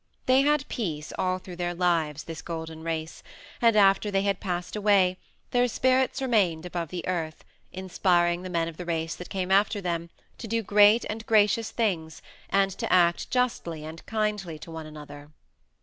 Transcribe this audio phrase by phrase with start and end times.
[0.25, 3.21] They had peace all through their lives, this Golden Race,
[3.61, 5.19] and after they had passed away
[5.51, 9.79] their spirits remained above the earth, inspiring the men of the race that came after
[9.79, 10.09] them
[10.39, 15.29] to do great and gracious things and to act justly and kindly to one another.